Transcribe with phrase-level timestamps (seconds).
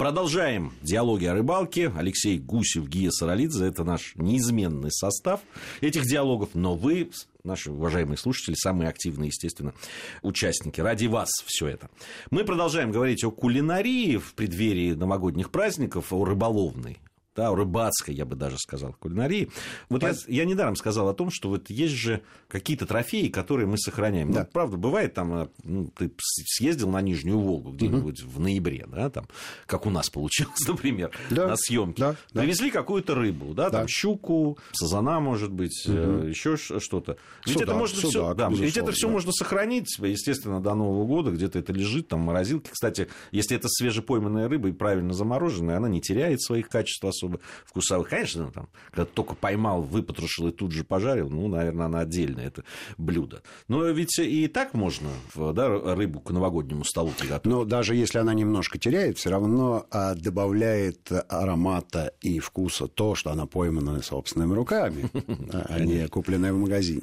[0.00, 1.92] Продолжаем диалоги о рыбалке.
[1.94, 3.66] Алексей Гусев, Гия Саралидзе.
[3.66, 5.40] Это наш неизменный состав
[5.82, 6.54] этих диалогов.
[6.54, 7.10] Но вы,
[7.44, 9.74] наши уважаемые слушатели, самые активные, естественно,
[10.22, 10.80] участники.
[10.80, 11.90] Ради вас все это.
[12.30, 16.98] Мы продолжаем говорить о кулинарии в преддверии новогодних праздников, о рыболовной
[17.36, 19.50] да, рыбацкой, я бы даже сказал, кулинарии.
[19.88, 23.78] Вот я, я недаром сказал о том, что вот есть же какие-то трофеи, которые мы
[23.78, 24.32] сохраняем.
[24.32, 24.40] Да.
[24.40, 28.30] Ну, правда, бывает там, э, ну, ты съездил на Нижнюю Волгу где-нибудь угу.
[28.30, 29.28] в ноябре, да, там,
[29.66, 31.48] как у нас получилось, например, да.
[31.48, 32.02] на съемке.
[32.02, 32.16] Да.
[32.40, 36.24] Привезли какую-то рыбу, да, да, там щуку, сазана, может быть, угу.
[36.26, 37.16] еще что-то.
[37.46, 39.12] Ведь Судак, это можно все, да, ведь это все да.
[39.12, 42.70] можно сохранить, естественно, до Нового года, где-то это лежит там в морозилке.
[42.72, 48.08] Кстати, если это свежепойманная рыба и правильно замороженная, она не теряет своих качеств особо вкусовых.
[48.08, 52.46] Конечно, ну, там, когда только поймал, выпотрошил и тут же пожарил, ну, наверное, она отдельное
[52.46, 52.64] это
[52.96, 53.42] блюдо.
[53.68, 57.44] Но ведь и так можно да, рыбу к новогоднему столу приготовить.
[57.44, 63.30] Но даже если она немножко теряет, все равно а, добавляет аромата и вкуса то, что
[63.30, 65.10] она поймана собственными руками,
[65.50, 67.02] а не купленная в магазине.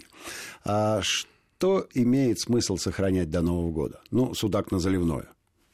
[0.65, 4.01] А что имеет смысл сохранять до Нового года?
[4.11, 5.29] Ну, судак на заливное.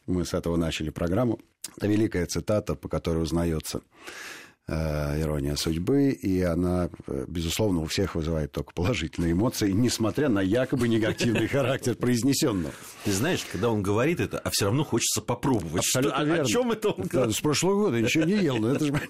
[0.06, 1.40] Мы с этого начали программу.
[1.78, 3.82] Это великая цитата, по которой узнается
[4.66, 10.40] Э, ирония судьбы, и она, э, безусловно, у всех вызывает только положительные эмоции, несмотря на
[10.40, 12.74] якобы негативный характер произнесенного.
[13.04, 15.80] Ты знаешь, когда он говорит это, а все равно хочется попробовать.
[15.80, 16.44] Абсолютно что, верно.
[16.44, 17.36] О чем это он говорит?
[17.36, 18.94] С прошлого года ничего не ел, но это же...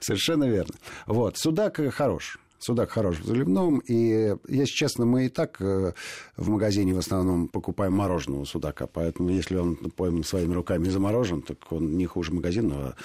[0.00, 0.74] Совершенно верно.
[1.06, 2.38] Вот, судак хорош.
[2.64, 3.80] Судак хорош в заливном.
[3.80, 5.92] И, если честно, мы и так э,
[6.38, 8.86] в магазине в основном покупаем мороженого судака.
[8.86, 12.96] Поэтому, если он пойман своими руками заморожен, так он не хуже магазинного,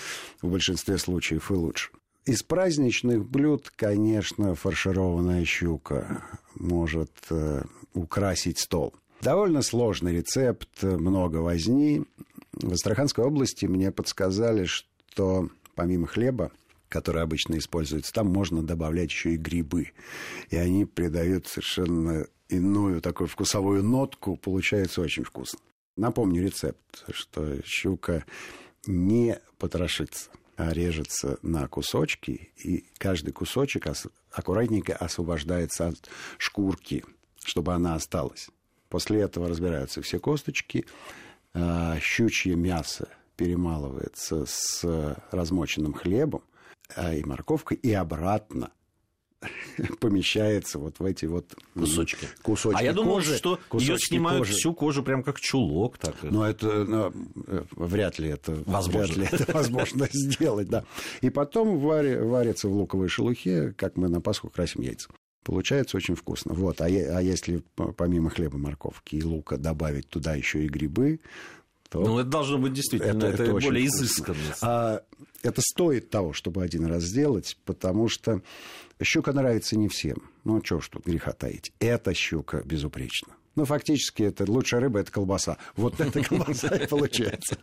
[0.41, 1.89] а в большинстве случаев и лучше.
[2.23, 6.23] Из праздничных блюд, конечно, фаршированная щука
[6.55, 8.93] может э, украсить стол.
[9.19, 12.05] Довольно сложный рецепт, много возни.
[12.53, 16.49] В Астраханской области мне подсказали, что помимо хлеба
[16.89, 19.93] которые обычно используются, там можно добавлять еще и грибы.
[20.49, 24.35] И они придают совершенно иную такую вкусовую нотку.
[24.35, 25.59] Получается очень вкусно.
[25.95, 28.25] Напомню рецепт, что щука
[28.87, 33.85] не потрошится, а режется на кусочки, и каждый кусочек
[34.31, 37.05] аккуратненько освобождается от шкурки,
[37.43, 38.49] чтобы она осталась.
[38.89, 40.85] После этого разбираются все косточки,
[41.53, 44.83] а, щучье мясо перемалывается с
[45.31, 46.43] размоченным хлебом,
[46.95, 48.71] а, и морковка, и обратно
[49.99, 52.27] помещается вот в эти вот кусочки.
[52.41, 54.53] кусочки а я думал, кожи, что ее снимают кожи.
[54.53, 55.97] всю кожу прям как чулок.
[55.97, 56.15] Так.
[56.23, 57.13] Но это но,
[57.47, 60.83] э, вряд ли это возможно, вряд ли это возможно сделать, да.
[61.21, 65.09] И потом варя, варится в луковой шелухе, как мы на Пасху красим яйца.
[65.43, 66.53] Получается очень вкусно.
[66.53, 66.81] Вот.
[66.81, 67.63] А, а если
[67.97, 71.21] помимо хлеба, морковки и лука добавить туда еще и грибы,
[71.89, 72.01] то...
[72.01, 74.37] Ну, это должно быть действительно, это, это, это более изысканно.
[74.61, 75.01] А,
[75.41, 78.41] это стоит того, чтобы один раз сделать, потому что
[79.01, 80.17] щука нравится не всем.
[80.43, 81.73] Ну, что ж тут греха таить.
[81.79, 83.33] Эта щука безупречна.
[83.55, 85.57] Ну, фактически, это лучшая рыба– это колбаса.
[85.75, 87.57] Вот эта колбаса и получается.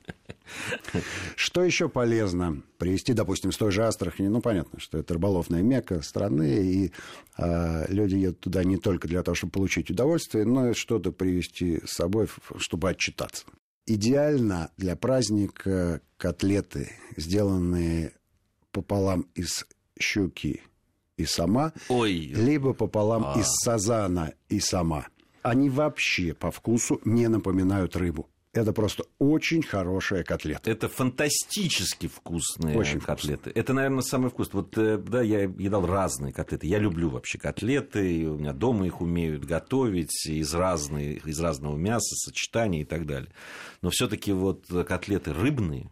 [1.37, 2.63] Что еще полезно?
[2.79, 4.29] Привезти, допустим, с той же Астрахани.
[4.29, 6.93] Ну, понятно, что это рыболовная мека страны, и
[7.39, 11.81] э, люди едут туда не только для того, чтобы получить удовольствие, но и что-то привезти
[11.87, 13.47] с собой, чтобы отчитаться
[13.87, 18.13] идеально для праздника котлеты, сделанные
[18.73, 19.67] пополам из
[19.99, 20.63] щуки
[21.17, 22.13] и сама, Ой.
[22.15, 23.41] либо пополам а.
[23.41, 25.07] из сазана и сама.
[25.43, 28.29] Они вообще по вкусу не напоминают рыбу.
[28.56, 30.71] Это просто очень хорошая котлета.
[30.71, 33.50] Это фантастически вкусные очень котлеты.
[33.50, 33.61] Вкусно.
[33.61, 34.49] Это, наверное, самый вкус.
[34.53, 36.66] Вот, э, да, я едал разные котлеты.
[36.66, 38.21] Я люблю вообще котлеты.
[38.21, 43.06] И у меня дома их умеют готовить из, разные, из разного мяса, сочетаний и так
[43.06, 43.31] далее.
[43.83, 45.91] Но все таки вот котлеты рыбные,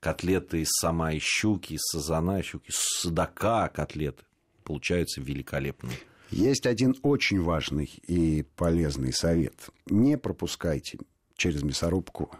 [0.00, 4.24] котлеты из сама из щуки, из сазана, щуки, из судака котлеты
[4.64, 5.96] получаются великолепные.
[6.30, 9.54] Есть один очень важный и полезный совет.
[9.86, 10.98] Не пропускайте
[11.36, 12.30] через мясорубку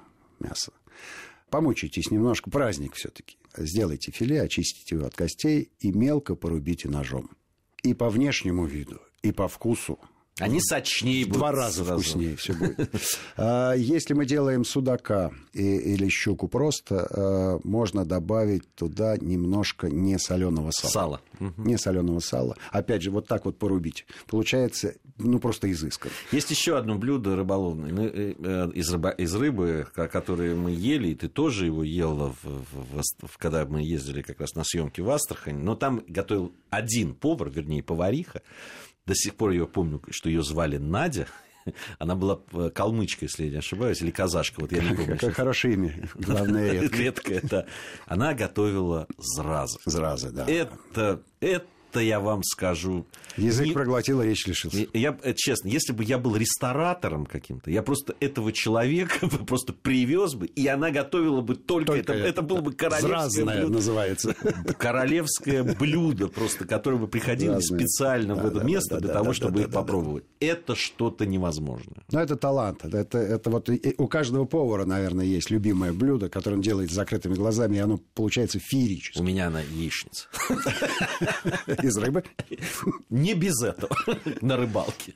[0.41, 0.73] мясо.
[1.51, 3.37] Помучитесь немножко, праздник все-таки.
[3.57, 7.31] Сделайте филе, очистите его от костей и мелко порубите ножом.
[7.83, 9.99] И по внешнему виду, и по вкусу
[10.39, 11.39] они сочнее будут.
[11.39, 12.03] Два раза сразу.
[12.03, 12.95] вкуснее все будет.
[13.39, 20.91] А, если мы делаем судака или щуку просто, а, можно добавить туда немножко несоленого сала.
[20.93, 21.53] Сала.
[21.57, 22.57] Несоленого сала.
[22.71, 24.07] Опять же, вот так вот порубить.
[24.27, 26.13] Получается, ну, просто изысканно.
[26.31, 31.15] Есть еще одно блюдо рыболовное э, э, из, рыба, из рыбы, которое мы ели, и
[31.15, 35.11] ты тоже его ела, в, в, в, когда мы ездили как раз на съемки в
[35.11, 35.59] Астрахань.
[35.59, 38.43] Но там готовил один повар, вернее, повариха,
[39.07, 41.29] до сих пор я помню, что ее звали Надя.
[41.99, 45.15] Она была э, калмычка, если я не ошибаюсь, или казашка, вот я не помню.
[45.15, 46.99] Какое хорошее имя, главное редкое.
[46.99, 47.67] Редкое, да.
[48.07, 49.79] Она готовила зразы.
[49.85, 50.45] Зразы, да.
[50.47, 53.07] Это, это это я вам скажу.
[53.37, 53.73] Язык не...
[53.73, 54.87] проглотил, речь лишился.
[54.95, 59.73] Я, э, честно, если бы я был ресторатором каким-то, я просто этого человека бы просто
[59.73, 63.73] привез бы, и она готовила бы только, только это, это было бы королевское блюдо.
[63.75, 64.35] называется.
[64.79, 67.81] Королевское блюдо просто, которое бы приходили Разное.
[67.81, 70.25] специально да, в это да, место да, для того, чтобы их попробовать.
[70.41, 72.05] Это что-то невозможное.
[72.11, 72.85] Ну, это талант.
[72.85, 73.69] Это, это вот
[73.99, 78.01] у каждого повара, наверное, есть любимое блюдо, которое он делает с закрытыми глазами, и оно
[78.15, 79.19] получается феерически.
[79.19, 80.29] У меня она яичница.
[81.87, 82.25] Из рыбы?
[83.11, 83.97] Не без этого
[84.41, 85.15] на рыбалке.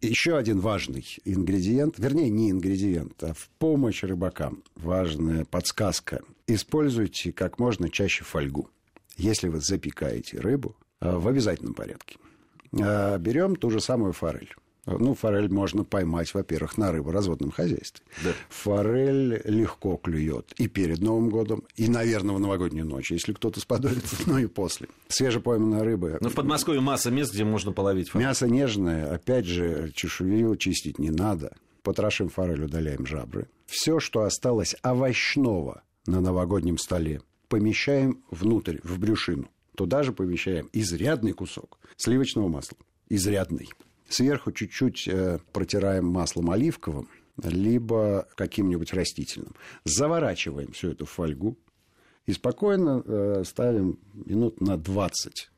[0.00, 6.22] Еще один важный ингредиент, вернее, не ингредиент, а в помощь рыбакам важная подсказка.
[6.48, 8.68] Используйте как можно чаще фольгу.
[9.16, 12.18] Если вы запекаете рыбу, а, в обязательном порядке.
[12.82, 14.56] А, берем ту же самую форель.
[14.86, 18.04] Ну, форель можно поймать, во-первых, на рыборазводном хозяйстве.
[18.22, 18.30] Да.
[18.48, 24.16] Форель легко клюет и перед Новым годом, и, наверное, в новогоднюю ночь, если кто-то сподобится,
[24.26, 24.88] но и после.
[25.08, 26.18] Свежепойманная рыба.
[26.20, 28.26] Но в Подмосковье масса мест, где можно половить форель.
[28.26, 31.56] Мясо нежное, опять же, чешую чистить не надо.
[31.82, 33.48] Потрошим форель, удаляем жабры.
[33.66, 39.48] Все, что осталось овощного на новогоднем столе, помещаем внутрь, в брюшину.
[39.76, 42.78] Туда же помещаем изрядный кусок сливочного масла.
[43.08, 43.68] Изрядный.
[44.08, 47.08] Сверху чуть-чуть э, протираем маслом оливковым,
[47.42, 49.54] либо каким-нибудь растительным.
[49.84, 51.58] Заворачиваем всю эту фольгу
[52.26, 55.50] и спокойно э, ставим минут на 20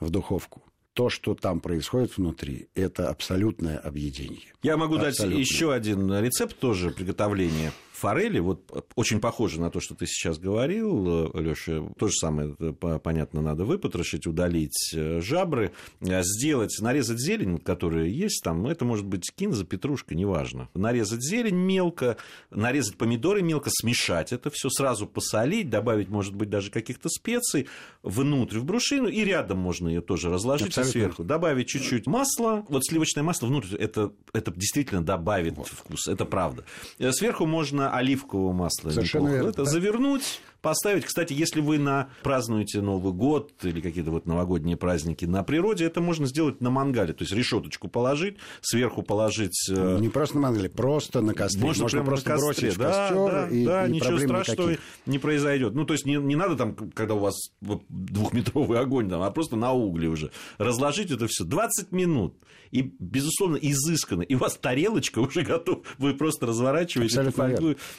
[0.00, 0.62] в духовку
[0.94, 4.54] то, что там происходит внутри, это абсолютное объединение.
[4.62, 5.28] Я могу абсолютное.
[5.30, 10.38] дать еще один рецепт тоже приготовления форели, вот очень похоже на то, что ты сейчас
[10.38, 17.58] говорил, Леша, то же самое, понятно, надо выпотрошить, удалить э, жабры, э, сделать, нарезать зелень,
[17.58, 20.68] которая есть там, это может быть кинза, петрушка, неважно.
[20.74, 22.16] Нарезать зелень мелко,
[22.50, 27.68] нарезать помидоры мелко, смешать это все, сразу посолить, добавить, может быть, даже каких-то специй
[28.02, 30.92] внутрь в брушину, и рядом можно ее тоже разложить Абсолютно.
[30.92, 35.68] сверху, добавить чуть-чуть масла, вот сливочное масло внутрь, это, это действительно добавит вот.
[35.68, 36.64] вкус, это правда.
[36.98, 38.90] Э, сверху можно оливкового масла.
[38.90, 39.48] Совершенно верно.
[39.48, 41.04] Это завернуть, поставить.
[41.04, 46.00] Кстати, если вы на, празднуете Новый год или какие-то вот новогодние праздники на природе, это
[46.00, 47.12] можно сделать на мангале.
[47.12, 49.68] То есть решеточку положить, сверху положить...
[49.70, 51.62] Э, не просто на мангале, просто на костре.
[51.62, 52.46] Можно, можно просто костре.
[52.46, 54.84] бросить да, костер, да, и, да, и ничего страшного никаких.
[55.06, 55.74] не произойдет.
[55.74, 59.56] Ну, то есть не, не надо там, когда у вас двухметровый огонь, там, а просто
[59.56, 60.30] на угле уже.
[60.56, 62.34] Разложить это все 20 минут.
[62.70, 64.22] И, безусловно, изысканно.
[64.22, 65.82] И у вас тарелочка уже готова.
[65.98, 67.14] Вы просто разворачиваете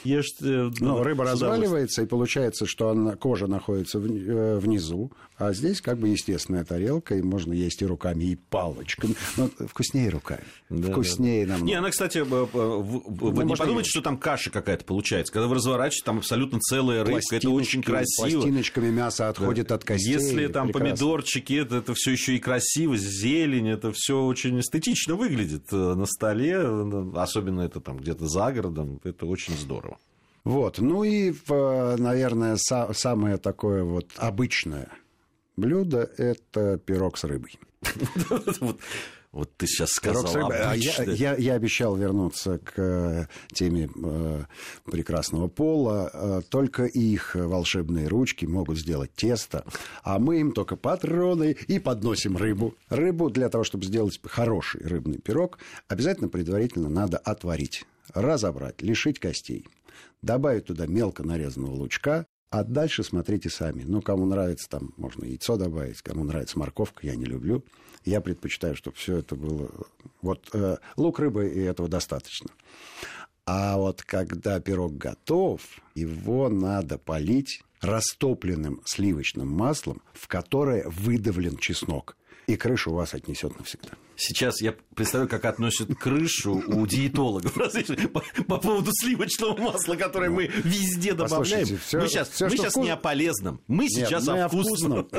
[0.04, 0.44] ешьте.
[0.44, 5.98] Ну, ну рыба разваливается, и получается, что она, кожа находится э, внизу, а здесь как
[5.98, 9.14] бы естественная тарелка, и можно есть и руками, и палочками.
[9.36, 10.44] Но вкуснее руками.
[10.70, 11.52] Да, вкуснее да.
[11.52, 11.70] намного.
[11.70, 15.32] Не, она, кстати, вы ну, не подумайте, что там каша какая-то получается.
[15.32, 18.40] Когда вы разворачиваете, там абсолютно целая рыбка, это очень красиво.
[18.40, 19.74] Пластиночками мясо отходит да.
[19.74, 20.12] от костей.
[20.12, 20.90] Если там прекрасно.
[20.90, 26.06] помидорчики, это, это все еще и красиво, зелень, это все очень эстетично выглядит э, на
[26.06, 26.58] столе,
[27.14, 29.98] особенно это там где-то за городом, это очень здорово.
[30.46, 34.88] Вот, ну и, наверное, самое такое вот обычное
[35.56, 37.58] блюдо– это пирог с рыбой.
[39.32, 44.44] Вот ты сейчас сказал а я, я, я обещал вернуться к э, теме э,
[44.86, 46.10] прекрасного пола.
[46.10, 49.66] Э, только их волшебные ручки могут сделать тесто,
[50.02, 52.76] а мы им только патроны и подносим рыбу.
[52.88, 57.84] Рыбу для того, чтобы сделать хороший рыбный пирог, обязательно предварительно надо отварить,
[58.14, 59.66] разобрать, лишить костей,
[60.22, 63.82] добавить туда мелко нарезанного лучка, а дальше смотрите сами.
[63.82, 67.64] Ну, кому нравится, там можно яйцо добавить, кому нравится морковка, я не люблю.
[68.04, 69.70] Я предпочитаю, чтобы все это было...
[70.22, 72.50] Вот э, лук, рыбы, и этого достаточно.
[73.46, 75.60] А вот когда пирог готов,
[75.94, 82.16] его надо полить растопленным сливочным маслом, в которое выдавлен чеснок.
[82.46, 83.90] И крышу у вас отнесет навсегда.
[84.16, 87.52] Сейчас я представляю, как относят крышу у диетологов
[88.12, 91.66] по, по поводу сливочного масла, которое мы везде добавляем.
[91.66, 92.84] Все, мы сейчас, все, мы сейчас вкус...
[92.84, 95.08] не о полезном, мы Нет, сейчас мы о вкусном.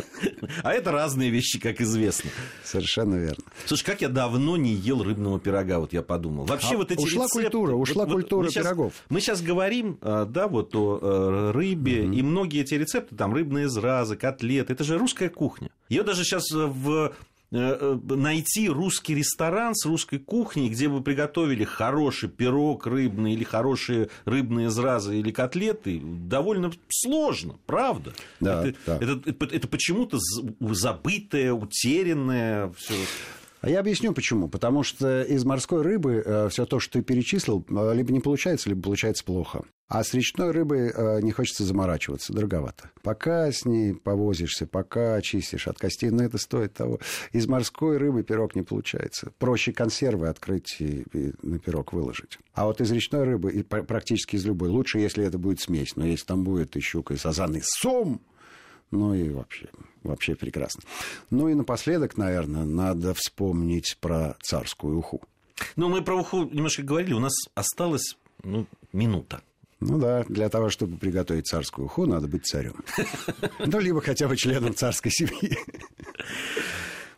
[0.64, 2.32] А это разные вещи, как известно.
[2.64, 3.44] Совершенно верно.
[3.66, 6.46] Слушай, как я давно не ел рыбного пирога, вот я подумал.
[6.46, 8.94] Вообще а вот эти ушла рецепты, культура, ушла вот, культура пирогов.
[8.94, 12.14] Сейчас, мы сейчас говорим, а, да, вот о э, рыбе, угу.
[12.14, 15.70] и многие эти рецепты, там рыбные зразы, котлеты, это же русская кухня.
[15.90, 17.14] Ее даже сейчас в
[17.52, 24.70] найти русский ресторан с русской кухней, где бы приготовили хороший пирог рыбный или хорошие рыбные
[24.70, 28.14] зразы или котлеты, довольно сложно, правда?
[28.40, 28.96] Да, это, да.
[28.98, 30.20] это, это, это почему-то
[30.60, 32.96] забытое, утерянное все.
[33.62, 34.48] А я объясню почему.
[34.48, 38.70] Потому что из морской рыбы э, все то, что ты перечислил, э, либо не получается,
[38.70, 39.64] либо получается плохо.
[39.88, 42.92] А с речной рыбой э, не хочется заморачиваться, дороговато.
[43.02, 47.00] Пока с ней повозишься, пока очистишь от костей, но это стоит того.
[47.32, 49.32] Из морской рыбы пирог не получается.
[49.40, 52.38] Проще консервы открыть и, и на пирог выложить.
[52.54, 55.96] А вот из речной рыбы, и практически из любой, лучше, если это будет смесь.
[55.96, 58.22] Но если там будет и щука, и сазан, и сом,
[58.92, 59.70] ну и вообще,
[60.04, 60.84] вообще прекрасно.
[61.30, 65.22] Ну и напоследок, наверное, надо вспомнить про царскую уху.
[65.76, 69.42] Ну, мы про уху немножко говорили, у нас осталась ну, минута.
[69.80, 72.84] Ну да, для того, чтобы приготовить царскую уху, надо быть царем.
[73.60, 75.58] Ну, либо хотя бы членом царской семьи.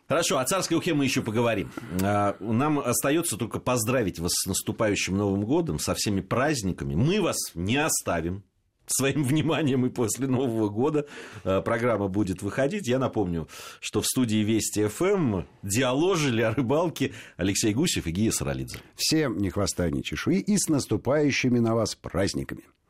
[0.08, 1.72] Хорошо, о царской ухе мы еще поговорим.
[2.02, 6.96] А, нам остается только поздравить вас с наступающим Новым годом, со всеми праздниками.
[6.96, 8.44] Мы вас не оставим
[8.92, 11.06] своим вниманием и после Нового года
[11.44, 12.88] э, программа будет выходить.
[12.88, 13.48] Я напомню,
[13.80, 18.80] что в студии Вести ФМ диаложили о рыбалке Алексей Гусев и Гия Саралидзе.
[18.96, 22.64] Всем ни хвоста, ни чешуи и с наступающими на вас праздниками.